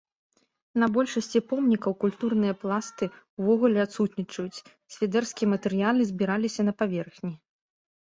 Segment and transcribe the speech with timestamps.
[0.83, 3.09] На большасці помнікаў культурныя пласты
[3.39, 4.63] ўвогуле адсутнічаюць,
[4.97, 7.33] свідэрскія матэрыялы збіраліся на паверхні.